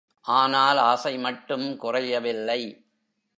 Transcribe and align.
ஆனால் 0.25 0.77
ஆசை 0.77 1.17
மட்டும் 1.17 1.77
குறையவில்லை. 1.77 2.61